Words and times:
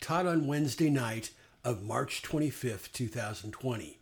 taught 0.00 0.26
on 0.26 0.46
Wednesday 0.46 0.90
night 0.90 1.30
of 1.64 1.82
March 1.82 2.22
25th, 2.22 2.92
2020. 2.92 3.98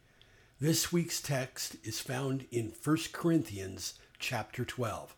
This 0.60 0.92
week's 0.92 1.20
text 1.20 1.76
is 1.82 2.00
found 2.00 2.46
in 2.50 2.72
1 2.82 2.96
Corinthians 3.12 3.94
chapter 4.18 4.64
12. 4.64 5.14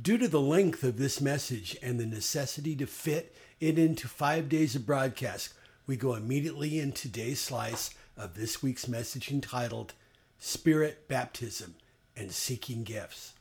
Due 0.00 0.18
to 0.18 0.28
the 0.28 0.40
length 0.40 0.82
of 0.82 0.98
this 0.98 1.20
message 1.20 1.76
and 1.82 1.98
the 1.98 2.06
necessity 2.06 2.74
to 2.76 2.86
fit 2.86 3.34
it 3.60 3.78
into 3.78 4.08
five 4.08 4.48
days 4.48 4.74
of 4.74 4.86
broadcast, 4.86 5.54
we 5.86 5.96
go 5.96 6.14
immediately 6.14 6.78
into 6.78 7.02
today's 7.02 7.40
slice 7.40 7.90
of 8.16 8.34
this 8.34 8.62
week's 8.62 8.88
message 8.88 9.30
entitled 9.30 9.94
Spirit 10.38 11.08
Baptism 11.08 11.74
and 12.16 12.32
Seeking 12.32 12.84
Gifts. 12.84 13.34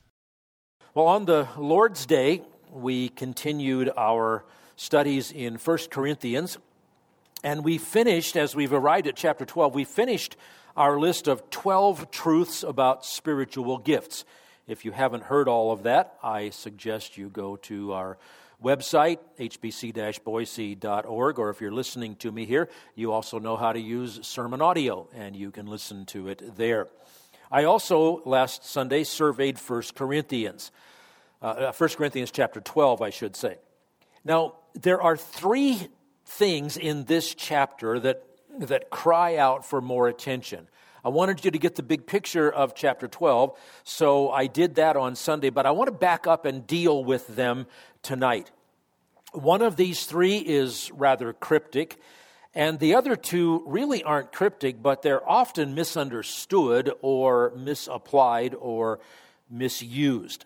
Well, 0.93 1.07
on 1.07 1.25
the 1.25 1.47
Lord's 1.57 2.05
Day, 2.05 2.43
we 2.71 3.09
continued 3.09 3.91
our 3.97 4.45
studies 4.75 5.31
in 5.31 5.55
1 5.55 5.77
Corinthians, 5.89 6.57
and 7.43 7.63
we 7.63 7.77
finished, 7.77 8.35
as 8.35 8.55
we've 8.55 8.73
arrived 8.73 9.07
at 9.07 9.15
chapter 9.15 9.45
12, 9.45 9.75
we 9.75 9.83
finished 9.83 10.37
our 10.75 10.99
list 10.99 11.27
of 11.27 11.49
12 11.49 12.09
truths 12.09 12.63
about 12.63 13.05
spiritual 13.05 13.77
gifts. 13.77 14.25
If 14.65 14.85
you 14.85 14.91
haven't 14.91 15.23
heard 15.23 15.47
all 15.47 15.71
of 15.71 15.83
that, 15.83 16.17
I 16.23 16.49
suggest 16.49 17.17
you 17.17 17.29
go 17.29 17.57
to 17.57 17.93
our 17.93 18.17
website, 18.63 19.19
hbc 19.37 20.23
boise.org, 20.23 21.37
or 21.37 21.49
if 21.49 21.59
you're 21.59 21.73
listening 21.73 22.15
to 22.15 22.31
me 22.31 22.45
here, 22.45 22.69
you 22.95 23.11
also 23.11 23.39
know 23.39 23.57
how 23.57 23.73
to 23.73 23.79
use 23.79 24.25
sermon 24.25 24.61
audio, 24.61 25.07
and 25.13 25.35
you 25.35 25.51
can 25.51 25.67
listen 25.67 26.05
to 26.07 26.29
it 26.29 26.55
there. 26.55 26.87
I 27.51 27.65
also, 27.65 28.21
last 28.25 28.65
Sunday, 28.65 29.03
surveyed 29.03 29.59
1 29.59 29.83
Corinthians, 29.95 30.71
uh, 31.41 31.73
1 31.73 31.89
Corinthians 31.89 32.31
chapter 32.31 32.61
12, 32.61 33.01
I 33.01 33.09
should 33.09 33.35
say. 33.35 33.57
Now, 34.23 34.55
there 34.79 35.01
are 35.01 35.17
three 35.17 35.87
things 36.25 36.77
in 36.77 37.05
this 37.05 37.33
chapter 37.35 37.99
that, 37.99 38.23
that 38.59 38.89
cry 38.89 39.37
out 39.37 39.65
for 39.65 39.81
more 39.81 40.07
attention. 40.07 40.67
I 41.05 41.09
wanted 41.09 41.43
you 41.43 41.51
to 41.51 41.59
get 41.59 41.75
the 41.75 41.83
big 41.83 42.05
picture 42.07 42.49
of 42.49 42.75
chapter 42.75 43.07
12, 43.07 43.57
so 43.83 44.31
I 44.31 44.47
did 44.47 44.75
that 44.75 44.95
on 44.95 45.15
Sunday, 45.15 45.49
but 45.49 45.65
I 45.65 45.71
want 45.71 45.89
to 45.89 45.91
back 45.91 46.27
up 46.27 46.45
and 46.45 46.65
deal 46.65 47.03
with 47.03 47.27
them 47.27 47.67
tonight. 48.01 48.51
One 49.33 49.61
of 49.61 49.75
these 49.75 50.05
three 50.05 50.37
is 50.37 50.91
rather 50.93 51.33
cryptic, 51.33 51.99
and 52.55 52.79
the 52.79 52.95
other 52.95 53.15
two 53.15 53.63
really 53.65 54.01
aren't 54.03 54.31
cryptic, 54.31 54.81
but 54.81 55.01
they're 55.01 55.27
often 55.27 55.75
misunderstood 55.75 56.91
or 57.01 57.51
misapplied 57.57 58.55
or 58.55 58.99
misused. 59.49 60.45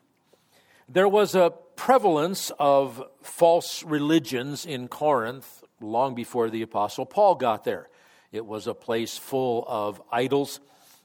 There 0.90 1.10
was 1.10 1.36
a 1.36 1.52
prevalence 1.76 2.50
of 2.58 3.04
false 3.22 3.84
religions 3.84 4.66
in 4.66 4.88
Corinth 4.88 5.62
long 5.82 6.16
before 6.16 6.50
the 6.50 6.62
Apostle 6.62 7.06
Paul 7.06 7.36
got 7.36 7.66
there. 7.66 7.90
It 8.32 8.46
was 8.46 8.68
a 8.68 8.74
place 8.74 9.18
full 9.18 9.66
of 9.68 10.02
idols. 10.14 10.62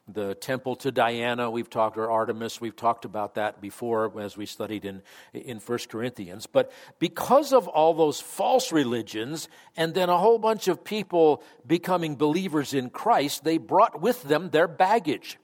The 0.07 0.37
temple 0.37 0.77
to 0.77 0.93
Diana, 0.93 1.51
we've 1.51 1.69
talked, 1.69 1.97
or 1.97 2.09
Artemis, 2.13 2.61
we've 2.61 2.77
talked 2.77 3.05
about 3.05 3.35
that 3.35 3.61
before 3.61 4.21
as 4.21 4.37
we 4.37 4.47
studied 4.47 4.85
in, 4.85 5.03
in 5.35 5.59
1 5.59 5.79
Corinthians. 5.89 6.47
But 6.47 6.71
because 7.01 7.53
of 7.53 7.67
all 7.67 7.93
those 7.93 8.21
false 8.21 8.71
religions, 8.71 9.49
and 9.77 9.95
then 9.95 10.09
a 10.09 10.19
whole 10.19 10.39
bunch 10.39 10.69
of 10.69 10.85
people 10.85 11.43
becoming 11.67 12.15
believers 12.15 12.73
in 12.73 12.89
Christ, 12.89 13.43
they 13.43 13.59
brought 13.59 14.01
with 14.01 14.23
them 14.23 14.51
their 14.51 14.69
baggage. 14.69 15.39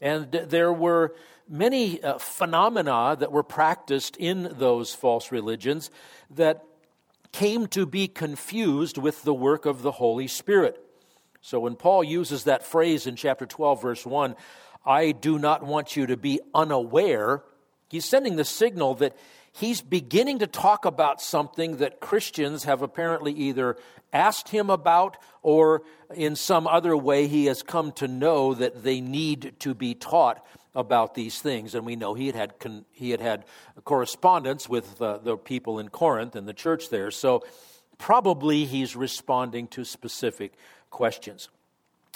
And 0.00 0.32
there 0.32 0.72
were 0.72 1.14
many 1.48 2.02
uh, 2.02 2.18
phenomena 2.18 3.16
that 3.18 3.32
were 3.32 3.42
practiced 3.42 4.16
in 4.16 4.54
those 4.58 4.94
false 4.94 5.32
religions 5.32 5.90
that 6.30 6.64
came 7.32 7.66
to 7.68 7.86
be 7.86 8.08
confused 8.08 8.98
with 8.98 9.22
the 9.22 9.34
work 9.34 9.66
of 9.66 9.82
the 9.82 9.92
Holy 9.92 10.28
Spirit. 10.28 10.78
So 11.40 11.60
when 11.60 11.76
Paul 11.76 12.04
uses 12.04 12.44
that 12.44 12.64
phrase 12.64 13.06
in 13.06 13.16
chapter 13.16 13.46
12, 13.46 13.82
verse 13.82 14.06
1, 14.06 14.36
I 14.84 15.12
do 15.12 15.38
not 15.38 15.64
want 15.64 15.96
you 15.96 16.06
to 16.06 16.16
be 16.16 16.40
unaware, 16.54 17.42
he's 17.88 18.04
sending 18.04 18.36
the 18.36 18.44
signal 18.44 18.94
that 18.96 19.16
he's 19.52 19.80
beginning 19.80 20.40
to 20.40 20.46
talk 20.46 20.84
about 20.84 21.20
something 21.20 21.78
that 21.78 22.00
Christians 22.00 22.64
have 22.64 22.82
apparently 22.82 23.32
either 23.32 23.76
asked 24.12 24.48
him 24.48 24.70
about 24.70 25.16
or 25.42 25.82
in 26.14 26.36
some 26.36 26.66
other 26.66 26.96
way 26.96 27.26
he 27.26 27.46
has 27.46 27.62
come 27.62 27.92
to 27.92 28.06
know 28.06 28.54
that 28.54 28.82
they 28.82 29.00
need 29.00 29.54
to 29.60 29.74
be 29.74 29.94
taught 29.94 30.44
about 30.74 31.14
these 31.14 31.40
things. 31.40 31.74
And 31.74 31.84
we 31.84 31.96
know 31.96 32.14
he 32.14 32.26
had 32.26 32.34
had, 32.34 32.58
con- 32.58 32.84
he 32.92 33.10
had, 33.10 33.20
had 33.20 33.44
correspondence 33.84 34.68
with 34.68 35.00
uh, 35.00 35.18
the 35.18 35.36
people 35.36 35.78
in 35.78 35.88
Corinth 35.88 36.36
and 36.36 36.48
the 36.48 36.54
church 36.54 36.88
there. 36.88 37.10
So 37.10 37.44
probably 37.98 38.64
he's 38.64 38.96
responding 38.96 39.68
to 39.68 39.84
specific 39.84 40.54
questions. 40.90 41.48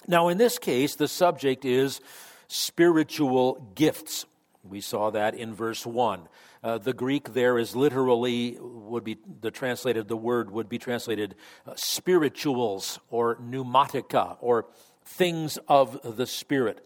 Now, 0.09 0.29
in 0.29 0.39
this 0.39 0.59
case, 0.59 0.95
the 0.95 1.09
subject 1.09 1.65
is 1.65 2.01
spiritual 2.49 3.73
gifts. 3.75 4.25
We 4.63 4.81
saw 4.81 5.11
that 5.11 5.35
in 5.35 5.55
verse 5.55 5.85
1. 5.85 6.29
Uh, 6.63 6.79
the 6.79 6.93
Greek 6.93 7.33
there 7.33 7.59
is 7.59 7.77
literally, 7.77 8.59
would 8.61 9.05
be 9.05 9.19
the 9.41 9.51
translated, 9.51 10.09
the 10.09 10.17
word 10.17 10.51
would 10.51 10.69
be 10.69 10.79
translated 10.79 11.35
uh, 11.67 11.73
spirituals 11.77 12.99
or 13.11 13.37
pneumatica 13.37 14.37
or 14.41 14.67
things 15.05 15.59
of 15.69 16.17
the 16.17 16.27
Spirit. 16.27 16.85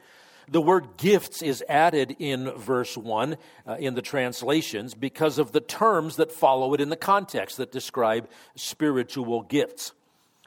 The 0.50 0.60
word 0.60 0.96
gifts 0.96 1.42
is 1.42 1.62
added 1.68 2.16
in 2.18 2.50
verse 2.50 2.96
1 2.96 3.36
uh, 3.68 3.76
in 3.78 3.94
the 3.94 4.02
translations 4.02 4.94
because 4.94 5.38
of 5.38 5.52
the 5.52 5.60
terms 5.60 6.16
that 6.16 6.32
follow 6.32 6.74
it 6.74 6.80
in 6.80 6.88
the 6.88 6.96
context 6.96 7.58
that 7.58 7.70
describe 7.70 8.28
spiritual 8.56 9.42
gifts. 9.42 9.92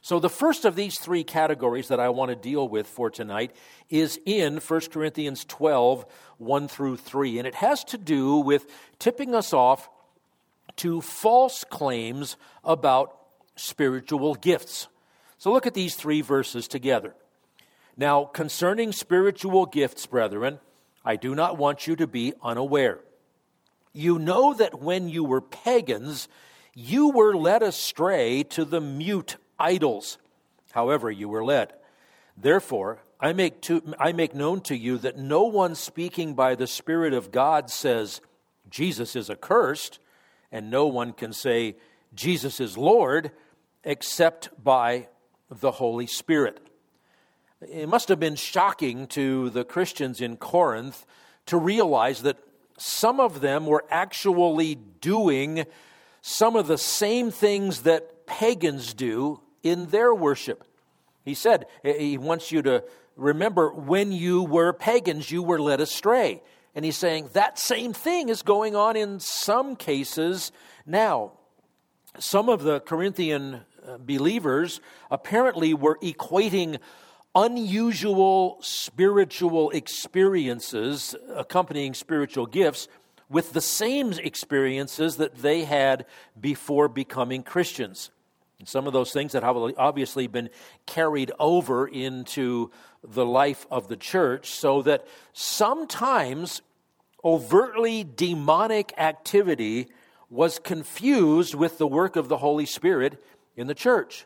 So, 0.02 0.19
the 0.19 0.30
first 0.30 0.66
of 0.66 0.75
these 0.75 1.00
three 1.00 1.24
categories 1.24 1.88
that 1.88 2.02
I 2.02 2.09
want 2.09 2.28
to 2.31 2.36
deal 2.36 2.68
with 2.68 2.86
for 2.86 3.09
tonight 3.09 3.56
is 3.90 4.19
in 4.25 4.58
1 4.58 4.81
Corinthians 4.92 5.46
12, 5.46 6.06
1 6.38 6.68
through 6.68 6.97
3. 6.97 7.38
And 7.40 7.47
it 7.47 7.56
has 7.56 7.86
to 7.86 7.97
do 7.97 8.36
with 8.36 8.69
tipping 9.00 9.34
us 9.34 9.53
off 9.53 9.90
to 10.78 11.00
false 11.00 11.63
claims 11.63 12.36
about 12.66 13.18
spiritual 13.56 14.36
gifts. 14.36 14.90
So, 15.38 15.53
look 15.53 15.66
at 15.66 15.74
these 15.74 15.96
three 15.96 16.19
verses 16.19 16.68
together. 16.68 17.16
Now, 17.96 18.26
concerning 18.26 18.92
spiritual 18.92 19.66
gifts, 19.66 20.06
brethren, 20.06 20.59
I 21.06 21.16
do 21.16 21.36
not 21.36 21.58
want 21.58 21.86
you 21.86 21.96
to 21.98 22.08
be 22.08 22.34
unaware. 22.42 23.00
You 23.94 24.18
know 24.18 24.54
that 24.56 24.81
when 24.81 25.09
you 25.09 25.24
were 25.24 25.42
pagans, 25.42 26.28
you 26.74 27.09
were 27.09 27.36
led 27.36 27.62
astray 27.62 28.44
to 28.44 28.66
the 28.66 28.81
mute 28.81 29.38
idols, 29.59 30.18
however, 30.72 31.12
you 31.12 31.30
were 31.30 31.44
led. 31.44 31.74
Therefore, 32.36 33.00
I 33.20 33.34
make, 33.34 33.62
to, 33.64 33.94
I 34.00 34.12
make 34.12 34.34
known 34.34 34.62
to 34.62 34.75
you 34.75 34.98
that 35.00 35.18
no 35.18 35.44
one 35.44 35.75
speaking 35.75 36.34
by 36.34 36.56
the 36.56 36.68
Spirit 36.68 37.14
of 37.14 37.31
God 37.31 37.70
says, 37.70 38.22
Jesus 38.70 39.16
is 39.16 39.30
accursed, 39.30 40.00
and 40.52 40.72
no 40.72 40.88
one 40.88 41.14
can 41.14 41.31
say, 41.31 41.75
Jesus 42.16 42.60
is 42.60 42.78
Lord, 42.78 43.31
except 43.84 44.50
by 44.62 45.07
the 45.50 45.72
Holy 45.72 46.07
Spirit. 46.07 46.60
It 47.69 47.88
must 47.88 48.10
have 48.10 48.19
been 48.19 48.36
shocking 48.36 49.07
to 49.07 49.50
the 49.50 49.63
Christians 49.63 50.21
in 50.21 50.38
Corinth 50.38 51.06
to 51.48 51.57
realize 51.57 52.21
that 52.24 52.38
some 52.77 53.19
of 53.19 53.42
them 53.42 53.65
were 53.65 53.86
actually 53.89 54.75
doing 54.75 55.65
some 56.21 56.56
of 56.56 56.68
the 56.68 56.77
same 56.77 57.31
things 57.31 57.83
that 57.83 58.25
pagans 58.25 58.94
do 58.94 59.42
in 59.62 59.88
their 59.88 60.13
worship. 60.13 60.63
He 61.24 61.33
said, 61.33 61.68
he 61.83 62.18
wants 62.18 62.51
you 62.51 62.62
to 62.63 62.83
remember 63.15 63.71
when 63.71 64.12
you 64.12 64.44
were 64.44 64.74
pagans, 64.74 65.30
you 65.30 65.44
were 65.44 65.59
led 65.59 65.80
astray. 65.80 66.42
And 66.75 66.83
he's 66.83 66.98
saying 66.98 67.30
that 67.33 67.59
same 67.59 67.94
thing 67.94 68.30
is 68.30 68.42
going 68.42 68.75
on 68.75 68.95
in 68.95 69.19
some 69.19 69.75
cases 69.75 70.51
now. 70.86 71.33
Some 72.19 72.50
of 72.50 72.63
the 72.63 72.80
Corinthian 72.80 73.62
uh, 73.88 73.98
believers 74.00 74.81
apparently 75.12 75.74
were 75.74 75.98
equating 76.01 76.80
unusual 77.35 78.57
spiritual 78.62 79.71
experiences 79.71 81.15
accompanying 81.35 81.94
spiritual 81.94 82.45
gifts 82.45 82.88
with 83.30 83.53
the 83.53 83.62
same 83.62 84.13
experiences 84.13 85.18
that 85.18 85.35
they 85.35 85.63
had 85.63 86.06
before 86.39 86.88
becoming 86.88 87.41
Christians. 87.41 88.12
Some 88.65 88.88
of 88.88 88.94
those 88.94 89.12
things 89.12 89.33
that 89.33 89.44
have 89.44 89.57
obviously 89.77 90.27
been 90.27 90.50
carried 90.85 91.33
over 91.38 91.85
into 91.85 92.71
the 93.03 93.25
life 93.25 93.68
of 93.69 93.89
the 93.89 93.97
church, 93.97 94.51
so 94.51 94.81
that 94.83 95.06
sometimes 95.33 96.62
overtly 97.25 98.06
demonic 98.06 98.94
activity 98.97 99.88
was 100.30 100.59
confused 100.59 101.56
with 101.56 101.77
the 101.77 101.88
work 101.88 102.15
of 102.15 102.30
the 102.30 102.38
Holy 102.38 102.65
Spirit 102.65 103.21
in 103.57 103.68
the 103.68 103.75
church. 103.75 104.25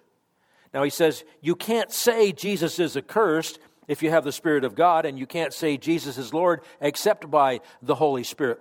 Now 0.73 0.83
he 0.83 0.89
says, 0.89 1.23
you 1.41 1.55
can't 1.55 1.91
say 1.91 2.31
Jesus 2.31 2.79
is 2.79 2.97
accursed 2.97 3.59
if 3.87 4.03
you 4.03 4.09
have 4.09 4.23
the 4.23 4.31
Spirit 4.31 4.65
of 4.65 4.75
God, 4.75 5.05
and 5.05 5.17
you 5.17 5.25
can't 5.25 5.53
say 5.53 5.77
Jesus 5.77 6.17
is 6.17 6.33
Lord 6.33 6.61
except 6.81 7.31
by 7.31 7.61
the 7.81 7.95
Holy 7.95 8.23
Spirit. 8.23 8.59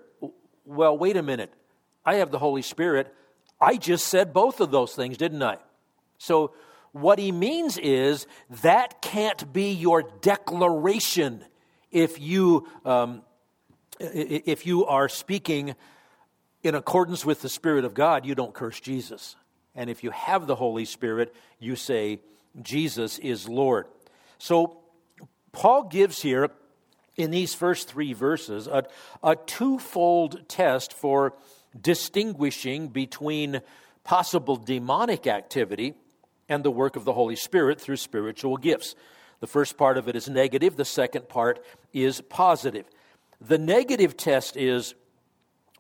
Well, 0.65 0.97
wait 0.97 1.17
a 1.17 1.23
minute. 1.23 1.53
I 2.05 2.17
have 2.17 2.31
the 2.31 2.39
Holy 2.39 2.63
Spirit. 2.63 3.13
I 3.61 3.77
just 3.77 4.07
said 4.07 4.33
both 4.33 4.61
of 4.61 4.71
those 4.71 4.95
things, 4.95 5.17
didn't 5.17 5.43
I? 5.43 5.59
So, 6.19 6.53
what 6.93 7.19
he 7.19 7.31
means 7.31 7.77
is 7.77 8.27
that 8.63 9.03
can't 9.03 9.53
be 9.53 9.73
your 9.73 10.03
declaration 10.23 11.45
if 11.91 12.19
you, 12.19 12.67
um, 12.87 13.23
if 14.01 14.65
you 14.65 14.87
are 14.87 15.09
speaking 15.09 15.75
in 16.63 16.75
accordance 16.75 17.25
with 17.25 17.43
the 17.43 17.51
Spirit 17.51 17.85
of 17.85 17.93
God, 17.93 18.25
you 18.25 18.35
don't 18.35 18.55
curse 18.55 18.81
Jesus. 18.81 19.37
And 19.77 19.91
if 19.91 20.03
you 20.03 20.11
have 20.11 20.47
the 20.47 20.57
Holy 20.57 20.87
Spirit, 20.87 21.35
you 21.61 21.77
say, 21.77 22.21
Jesus 22.61 23.19
is 23.19 23.49
Lord. 23.49 23.87
So, 24.39 24.79
Paul 25.53 25.85
gives 25.85 26.21
here 26.21 26.51
in 27.17 27.31
these 27.31 27.55
first 27.55 27.89
three 27.89 28.13
verses 28.13 28.67
a, 28.67 28.85
a 29.23 29.37
twofold 29.37 30.49
test 30.49 30.93
for 30.93 31.35
distinguishing 31.79 32.89
between 32.89 33.61
possible 34.05 34.57
demonic 34.57 35.27
activity 35.27 35.95
and 36.49 36.65
the 36.65 36.71
work 36.71 36.97
of 36.97 37.05
the 37.05 37.13
Holy 37.13 37.37
Spirit 37.37 37.81
through 37.81 37.97
spiritual 37.97 38.57
gifts. 38.57 38.95
The 39.41 39.47
first 39.47 39.77
part 39.77 39.99
of 39.99 40.09
it 40.09 40.17
is 40.17 40.29
negative, 40.29 40.77
the 40.77 40.85
second 40.85 41.29
part 41.29 41.65
is 41.93 42.21
positive. 42.23 42.87
The 43.41 43.59
negative 43.59 44.17
test 44.17 44.57
is 44.57 44.95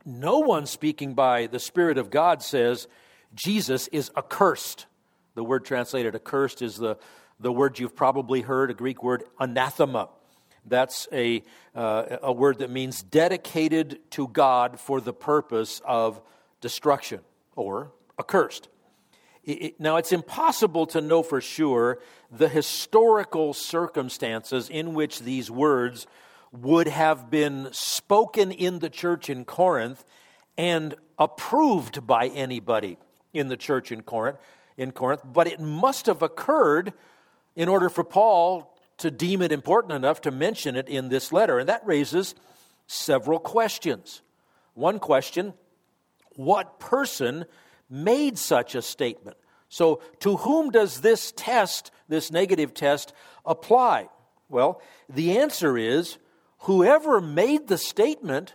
no 0.04 0.40
one 0.40 0.66
speaking 0.66 1.14
by 1.14 1.46
the 1.46 1.58
Spirit 1.58 1.99
of 1.99 2.10
God 2.10 2.42
says 2.42 2.87
Jesus 3.37 3.87
is 3.88 4.11
accursed. 4.17 4.87
The 5.35 5.44
word 5.44 5.65
translated 5.65 6.15
accursed 6.15 6.62
is 6.62 6.77
the, 6.77 6.97
the 7.38 7.53
word 7.53 7.79
you've 7.79 7.94
probably 7.94 8.41
heard, 8.41 8.71
a 8.71 8.75
Greek 8.75 9.03
word 9.03 9.25
anathema. 9.38 10.09
That's 10.65 11.06
a, 11.12 11.44
uh, 11.75 12.17
a 12.23 12.33
word 12.33 12.59
that 12.59 12.71
means 12.71 13.03
dedicated 13.03 14.00
to 14.12 14.27
God 14.27 14.81
for 14.81 15.00
the 15.00 15.12
purpose 15.12 15.81
of 15.85 16.21
destruction 16.61 17.21
or 17.55 17.93
accursed. 18.19 18.69
It, 19.44 19.62
it, 19.62 19.81
now, 19.81 19.97
it's 19.97 20.12
impossible 20.12 20.87
to 20.87 21.00
know 21.00 21.23
for 21.23 21.41
sure 21.41 22.00
the 22.33 22.49
historical 22.49 23.53
circumstances 23.53 24.69
in 24.69 24.94
which 24.94 25.21
these 25.21 25.50
words 25.50 26.06
would 26.53 26.88
have 26.88 27.31
been 27.31 27.69
spoken 27.73 28.50
in 28.50 28.79
the 28.79 28.91
church 28.91 29.29
in 29.29 29.44
Corinth 29.44 30.05
and 30.56 30.94
approved 31.19 32.06
by 32.06 32.29
anybody 32.29 32.97
in 33.37 33.49
the 33.49 33.56
church 33.56 33.93
in 33.93 34.03
Corinth, 34.03 34.38
in 34.77 34.93
Corinth, 34.93 35.23
but 35.25 35.47
it 35.47 35.61
must 35.61 36.06
have 36.06 36.23
occurred 36.23 36.93
in 37.55 37.69
order 37.69 37.88
for 37.88 38.05
Paul 38.05 38.77
to 38.99 39.11
deem 39.11 39.43
it 39.43 39.53
important 39.53 39.93
enough 39.93 40.23
to 40.23 40.31
mention 40.31 40.77
it 40.77 40.88
in 40.88 41.09
this 41.09 41.33
letter. 41.33 41.59
And 41.59 41.69
that 41.69 41.87
raises 41.87 42.35
several 42.87 43.38
questions. 43.38 44.23
One 44.75 44.99
question 44.99 45.55
what 46.37 46.79
person 46.79 47.47
made 47.88 48.38
such 48.38 48.75
a 48.75 48.83
statement? 48.83 49.38
So, 49.69 50.00
to 50.21 50.37
whom 50.37 50.71
does 50.71 51.00
this 51.00 51.33
test, 51.35 51.91
this 52.09 52.31
negative 52.31 52.75
test, 52.75 53.12
apply? 53.44 54.09
Well, 54.49 54.81
the 55.09 55.38
answer 55.38 55.77
is 55.77 56.19
whoever 56.61 57.21
made 57.21 57.67
the 57.67 57.79
statement 57.79 58.55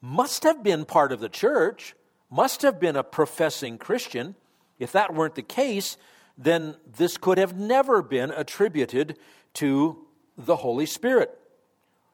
must 0.00 0.42
have 0.42 0.62
been 0.62 0.84
part 0.84 1.12
of 1.12 1.20
the 1.20 1.28
church, 1.28 1.94
must 2.30 2.62
have 2.62 2.78
been 2.78 2.96
a 2.96 3.04
professing 3.04 3.78
Christian. 3.78 4.34
If 4.78 4.92
that 4.92 5.14
weren't 5.14 5.34
the 5.34 5.42
case, 5.42 5.96
then 6.36 6.76
this 6.96 7.16
could 7.16 7.38
have 7.38 7.56
never 7.56 8.02
been 8.02 8.30
attributed 8.30 9.18
to 9.54 10.06
the 10.36 10.56
Holy 10.56 10.86
Spirit. 10.86 11.36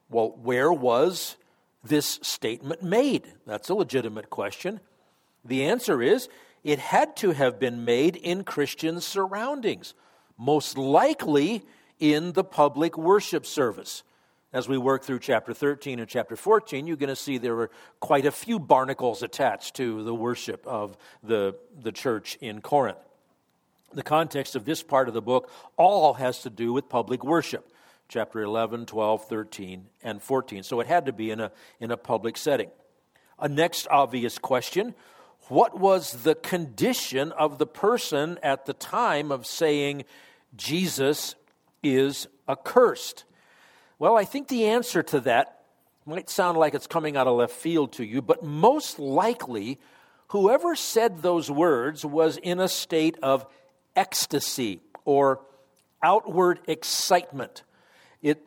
Well, 0.09 0.37
where 0.41 0.73
was 0.73 1.37
this 1.83 2.19
statement 2.23 2.83
made? 2.83 3.33
That's 3.47 3.69
a 3.69 3.75
legitimate 3.75 4.31
question. 4.31 4.81
The 5.45 5.65
answer 5.65 6.01
is 6.01 6.29
it 6.63 6.79
had 6.79 7.17
to 7.17 7.33
have 7.33 7.61
been 7.61 7.85
made 7.85 8.17
in 8.17 8.45
Christian 8.45 9.01
surroundings, 9.01 9.93
most 10.39 10.79
likely 10.79 11.63
in 11.99 12.33
the 12.33 12.45
public 12.45 12.97
worship 12.97 13.45
service. 13.45 14.03
As 14.55 14.69
we 14.69 14.79
work 14.79 15.03
through 15.03 15.19
chapter 15.19 15.53
13 15.53 15.99
and 15.99 16.09
chapter 16.09 16.37
14, 16.37 16.87
you're 16.87 16.97
going 16.97 17.09
to 17.09 17.17
see 17.17 17.39
there 17.39 17.57
were 17.57 17.73
quite 17.99 18.25
a 18.25 18.31
few 18.31 18.61
barnacles 18.61 19.25
attached 19.25 19.75
to 19.75 20.05
the 20.05 20.15
worship 20.15 20.65
of 20.65 20.97
the, 21.25 21.57
the 21.77 21.91
church 21.91 22.39
in 22.41 22.61
Corinth. 22.61 22.99
The 23.93 24.05
context 24.05 24.55
of 24.55 24.65
this 24.65 24.81
part 24.81 25.09
of 25.09 25.15
the 25.15 25.21
book 25.21 25.51
all 25.77 26.15
has 26.15 26.43
to 26.43 26.51
do 26.51 26.73
with 26.73 26.89
public 26.89 27.25
worship 27.25 27.69
chapter 28.09 28.43
11 28.43 28.87
12 28.87 29.25
13 29.25 29.87
and 30.05 30.23
14 30.23 30.63
so 30.63 30.79
it 30.79 30.87
had 30.87 31.07
to 31.07 31.13
be 31.13 31.31
in 31.31 31.41
a, 31.41 31.51
in 31.81 31.91
a 31.91 31.97
public 31.97 32.37
setting. 32.37 32.71
A 33.41 33.49
next 33.49 33.89
obvious 33.91 34.39
question 34.39 34.95
what 35.49 35.81
was 35.81 36.23
the 36.23 36.35
condition 36.35 37.33
of 37.33 37.59
the 37.59 37.67
person 37.67 38.39
at 38.43 38.67
the 38.67 38.75
time 38.75 39.33
of 39.33 39.47
saying 39.47 40.05
jesus 40.55 41.35
is 41.83 42.29
accursed 42.49 43.25
well 44.05 44.17
i 44.17 44.25
think 44.25 44.49
the 44.49 44.67
answer 44.67 45.03
to 45.03 45.21
that 45.21 45.63
might 46.07 46.29
sound 46.29 46.59
like 46.59 46.75
it's 46.75 46.87
coming 46.87 47.17
out 47.17 47.27
of 47.27 47.37
left 47.37 47.55
field 47.55 47.93
to 47.93 48.05
you 48.05 48.21
but 48.21 48.45
most 48.45 48.99
likely 48.99 49.79
whoever 50.29 50.75
said 50.77 51.23
those 51.23 51.51
words 51.51 52.05
was 52.05 52.37
in 52.37 52.61
a 52.61 52.69
state 52.69 53.17
of 53.23 53.47
ecstasy 53.97 54.81
or 55.05 55.41
outward 56.03 56.61
excitement. 56.67 57.63
It, 58.23 58.47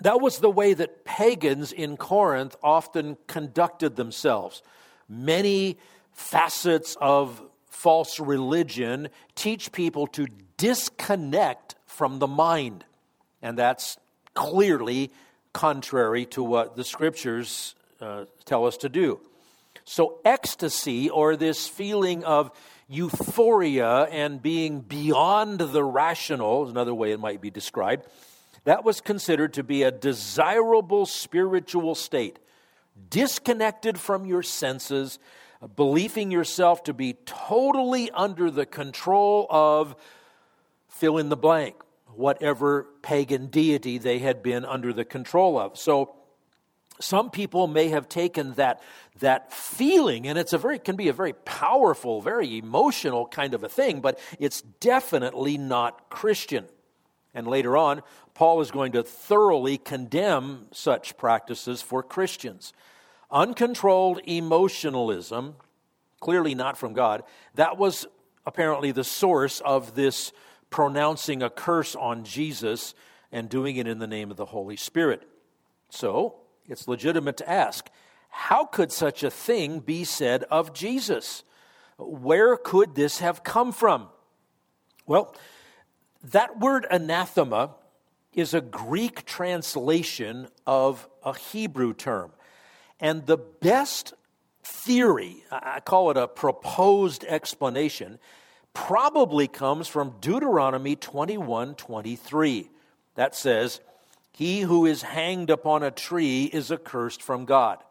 that 0.00 0.20
was 0.20 0.38
the 0.38 0.50
way 0.50 0.74
that 0.74 1.04
pagans 1.04 1.72
in 1.72 1.96
Corinth 1.96 2.56
often 2.62 3.16
conducted 3.26 3.96
themselves. 3.96 4.62
Many 5.08 5.78
facets 6.12 6.96
of 7.00 7.42
false 7.66 8.18
religion 8.18 9.08
teach 9.34 9.72
people 9.72 10.06
to 10.08 10.26
disconnect 10.56 11.74
from 11.86 12.18
the 12.18 12.26
mind. 12.26 12.84
And 13.42 13.58
that's 13.58 13.98
clearly 14.38 15.10
contrary 15.52 16.24
to 16.24 16.44
what 16.44 16.76
the 16.76 16.84
scriptures 16.84 17.74
uh, 18.00 18.24
tell 18.44 18.66
us 18.66 18.76
to 18.76 18.88
do. 18.88 19.18
So, 19.84 20.20
ecstasy, 20.24 21.10
or 21.10 21.34
this 21.34 21.66
feeling 21.66 22.22
of 22.22 22.52
euphoria 22.86 24.04
and 24.04 24.40
being 24.40 24.80
beyond 24.80 25.58
the 25.58 25.82
rational, 25.82 26.64
is 26.64 26.70
another 26.70 26.94
way 26.94 27.10
it 27.10 27.18
might 27.18 27.40
be 27.40 27.50
described, 27.50 28.06
that 28.62 28.84
was 28.84 29.00
considered 29.00 29.54
to 29.54 29.64
be 29.64 29.82
a 29.82 29.90
desirable 29.90 31.04
spiritual 31.04 31.96
state, 31.96 32.38
disconnected 33.10 33.98
from 33.98 34.24
your 34.24 34.44
senses, 34.44 35.18
believing 35.74 36.30
yourself 36.30 36.84
to 36.84 36.94
be 36.94 37.14
totally 37.26 38.08
under 38.12 38.52
the 38.52 38.66
control 38.66 39.48
of 39.50 39.96
fill 40.88 41.18
in 41.18 41.28
the 41.28 41.36
blank, 41.36 41.74
whatever 42.18 42.88
pagan 43.00 43.46
deity 43.46 43.96
they 43.96 44.18
had 44.18 44.42
been 44.42 44.64
under 44.64 44.92
the 44.92 45.04
control 45.04 45.56
of. 45.56 45.78
So, 45.78 46.16
some 47.00 47.30
people 47.30 47.68
may 47.68 47.90
have 47.90 48.08
taken 48.08 48.54
that, 48.54 48.82
that 49.20 49.52
feeling, 49.52 50.26
and 50.26 50.36
it's 50.36 50.52
a 50.52 50.58
very, 50.58 50.80
can 50.80 50.96
be 50.96 51.06
a 51.06 51.12
very 51.12 51.32
powerful, 51.32 52.20
very 52.20 52.58
emotional 52.58 53.24
kind 53.24 53.54
of 53.54 53.62
a 53.62 53.68
thing, 53.68 54.00
but 54.00 54.18
it's 54.40 54.62
definitely 54.62 55.56
not 55.56 56.10
Christian. 56.10 56.64
And 57.34 57.46
later 57.46 57.76
on, 57.76 58.02
Paul 58.34 58.60
is 58.62 58.72
going 58.72 58.90
to 58.92 59.04
thoroughly 59.04 59.78
condemn 59.78 60.66
such 60.72 61.16
practices 61.16 61.82
for 61.82 62.02
Christians. 62.02 62.72
Uncontrolled 63.30 64.20
emotionalism, 64.26 65.54
clearly 66.18 66.56
not 66.56 66.76
from 66.76 66.94
God, 66.94 67.22
that 67.54 67.78
was 67.78 68.08
apparently 68.44 68.90
the 68.90 69.04
source 69.04 69.60
of 69.60 69.94
this 69.94 70.32
pronouncing 70.70 71.42
a 71.42 71.50
curse 71.50 71.94
on 71.94 72.24
Jesus 72.24 72.94
and 73.32 73.48
doing 73.48 73.76
it 73.76 73.86
in 73.86 73.98
the 73.98 74.06
name 74.06 74.30
of 74.30 74.36
the 74.36 74.46
Holy 74.46 74.76
Spirit. 74.76 75.22
So, 75.90 76.36
it's 76.68 76.88
legitimate 76.88 77.36
to 77.38 77.48
ask 77.48 77.88
how 78.28 78.64
could 78.64 78.92
such 78.92 79.22
a 79.22 79.30
thing 79.30 79.80
be 79.80 80.04
said 80.04 80.44
of 80.44 80.72
Jesus? 80.72 81.42
Where 81.96 82.56
could 82.56 82.94
this 82.94 83.18
have 83.18 83.42
come 83.42 83.72
from? 83.72 84.08
Well, 85.06 85.34
that 86.22 86.60
word 86.60 86.86
anathema 86.90 87.74
is 88.34 88.54
a 88.54 88.60
Greek 88.60 89.24
translation 89.24 90.48
of 90.66 91.08
a 91.24 91.36
Hebrew 91.36 91.94
term. 91.94 92.32
And 93.00 93.26
the 93.26 93.38
best 93.38 94.14
theory, 94.62 95.44
I 95.50 95.80
call 95.80 96.10
it 96.10 96.16
a 96.16 96.28
proposed 96.28 97.24
explanation, 97.24 98.18
probably 98.74 99.48
comes 99.48 99.88
from 99.88 100.14
Deuteronomy 100.20 100.96
21 100.96 101.74
23. 101.74 102.70
That 103.14 103.34
says, 103.34 103.80
He 104.32 104.60
who 104.60 104.86
is 104.86 105.02
hanged 105.02 105.50
upon 105.50 105.82
a 105.82 105.90
tree 105.90 106.44
is 106.44 106.70
accursed 106.70 107.22
from 107.22 107.44
God. 107.44 107.82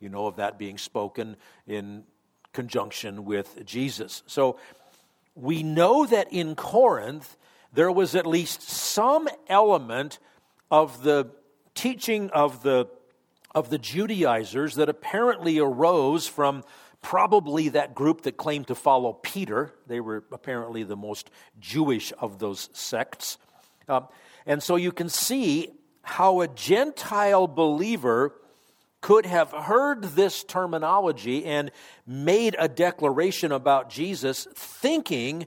You 0.00 0.08
know 0.08 0.26
of 0.26 0.36
that 0.36 0.58
being 0.58 0.78
spoken 0.78 1.36
in 1.66 2.04
conjunction 2.52 3.24
with 3.24 3.64
Jesus. 3.64 4.22
So 4.26 4.58
we 5.34 5.62
know 5.62 6.06
that 6.06 6.32
in 6.32 6.54
Corinth, 6.54 7.36
there 7.72 7.92
was 7.92 8.14
at 8.14 8.26
least 8.26 8.62
some 8.62 9.28
element 9.48 10.18
of 10.70 11.02
the 11.02 11.30
teaching 11.74 12.30
of 12.30 12.62
the, 12.62 12.86
of 13.54 13.70
the 13.70 13.78
Judaizers 13.78 14.74
that 14.74 14.88
apparently 14.88 15.58
arose 15.58 16.26
from 16.26 16.64
probably 17.02 17.70
that 17.70 17.94
group 17.94 18.22
that 18.22 18.36
claimed 18.36 18.66
to 18.68 18.74
follow 18.74 19.12
Peter. 19.12 19.74
They 19.86 20.00
were 20.00 20.24
apparently 20.32 20.82
the 20.82 20.96
most 20.96 21.30
Jewish 21.58 22.12
of 22.18 22.38
those 22.38 22.68
sects. 22.72 23.38
Um, 23.88 24.08
and 24.46 24.62
so 24.62 24.76
you 24.76 24.92
can 24.92 25.08
see 25.08 25.70
how 26.02 26.40
a 26.40 26.48
Gentile 26.48 27.46
believer 27.46 28.34
could 29.00 29.24
have 29.26 29.50
heard 29.50 30.02
this 30.02 30.44
terminology 30.44 31.44
and 31.44 31.70
made 32.06 32.54
a 32.58 32.68
declaration 32.68 33.50
about 33.52 33.88
Jesus, 33.88 34.46
thinking 34.54 35.46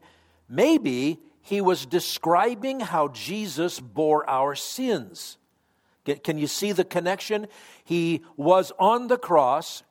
maybe 0.50 1.20
he 1.42 1.62
was 1.62 1.86
describing 1.86 2.80
how 2.80 3.10
Jesus 3.10 3.80
bore 3.80 4.28
our 4.30 4.56
sins. 4.56 5.38
Can 6.24 6.38
you 6.38 6.48
see 6.48 6.72
the 6.72 6.84
connection? 6.84 7.48
He 7.84 8.24
was 8.36 8.72
on 8.80 9.08
the 9.08 9.18
cross, 9.18 9.84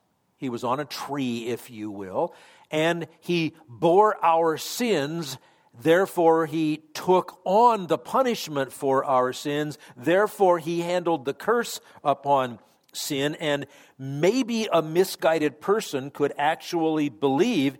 he 0.42 0.50
was 0.50 0.64
on 0.64 0.80
a 0.80 0.84
tree, 0.84 1.46
if 1.46 1.70
you 1.70 1.90
will, 1.90 2.34
and 2.70 3.06
he 3.20 3.54
bore 3.68 4.22
our 4.22 4.58
sins. 4.58 5.38
Therefore, 5.80 6.46
he 6.46 6.82
took 6.94 7.40
on 7.44 7.86
the 7.86 7.96
punishment 7.96 8.72
for 8.72 9.04
our 9.04 9.32
sins. 9.32 9.78
Therefore, 9.96 10.58
he 10.58 10.80
handled 10.80 11.24
the 11.24 11.32
curse 11.32 11.80
upon 12.04 12.58
sin. 12.92 13.36
And 13.36 13.66
maybe 13.98 14.68
a 14.70 14.82
misguided 14.82 15.60
person 15.60 16.10
could 16.10 16.34
actually 16.36 17.08
believe 17.08 17.78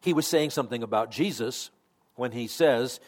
he 0.00 0.12
was 0.12 0.26
saying 0.26 0.50
something 0.50 0.82
about 0.82 1.10
Jesus 1.10 1.70
when 2.16 2.32
he 2.32 2.46
says, 2.46 3.00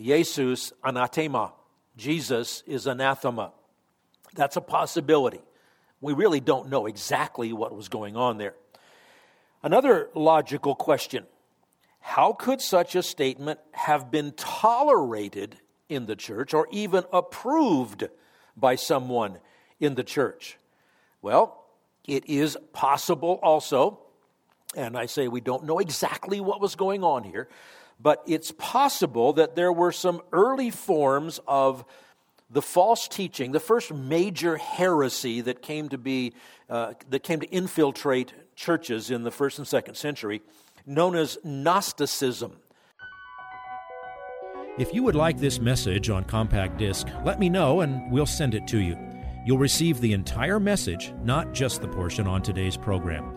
Jesus 0.00 0.72
anathema. 0.82 1.52
Jesus 1.96 2.62
is 2.66 2.86
anathema. 2.86 3.52
That's 4.34 4.56
a 4.56 4.60
possibility. 4.60 5.42
We 6.04 6.12
really 6.12 6.40
don't 6.40 6.68
know 6.68 6.84
exactly 6.84 7.54
what 7.54 7.74
was 7.74 7.88
going 7.88 8.14
on 8.14 8.36
there. 8.36 8.54
Another 9.62 10.10
logical 10.14 10.74
question 10.74 11.24
How 11.98 12.34
could 12.34 12.60
such 12.60 12.94
a 12.94 13.02
statement 13.02 13.58
have 13.72 14.10
been 14.10 14.32
tolerated 14.32 15.56
in 15.88 16.04
the 16.04 16.14
church 16.14 16.52
or 16.52 16.68
even 16.70 17.04
approved 17.10 18.06
by 18.54 18.74
someone 18.74 19.38
in 19.80 19.94
the 19.94 20.04
church? 20.04 20.58
Well, 21.22 21.64
it 22.06 22.28
is 22.28 22.58
possible 22.74 23.40
also, 23.42 23.98
and 24.76 24.98
I 24.98 25.06
say 25.06 25.26
we 25.26 25.40
don't 25.40 25.64
know 25.64 25.78
exactly 25.78 26.38
what 26.38 26.60
was 26.60 26.76
going 26.76 27.02
on 27.02 27.24
here, 27.24 27.48
but 27.98 28.22
it's 28.26 28.52
possible 28.58 29.32
that 29.32 29.56
there 29.56 29.72
were 29.72 29.90
some 29.90 30.20
early 30.32 30.68
forms 30.68 31.40
of 31.48 31.86
the 32.54 32.62
false 32.62 33.08
teaching, 33.08 33.50
the 33.50 33.60
first 33.60 33.92
major 33.92 34.56
heresy 34.56 35.40
that 35.40 35.60
came 35.60 35.88
to 35.88 35.98
be 35.98 36.32
uh, 36.70 36.94
that 37.10 37.24
came 37.24 37.40
to 37.40 37.50
infiltrate 37.50 38.32
churches 38.54 39.10
in 39.10 39.24
the 39.24 39.30
first 39.30 39.58
and 39.58 39.66
second 39.66 39.96
century, 39.96 40.40
known 40.86 41.16
as 41.16 41.36
Gnosticism. 41.42 42.56
If 44.78 44.94
you 44.94 45.02
would 45.02 45.16
like 45.16 45.38
this 45.38 45.60
message 45.60 46.10
on 46.10 46.24
compact 46.24 46.78
disc, 46.78 47.08
let 47.24 47.38
me 47.38 47.48
know 47.48 47.80
and 47.80 48.10
we'll 48.10 48.24
send 48.24 48.54
it 48.54 48.66
to 48.68 48.78
you. 48.78 48.96
You'll 49.44 49.58
receive 49.58 50.00
the 50.00 50.12
entire 50.12 50.58
message, 50.58 51.12
not 51.22 51.52
just 51.52 51.82
the 51.82 51.88
portion 51.88 52.26
on 52.26 52.40
today's 52.40 52.76
program. 52.76 53.36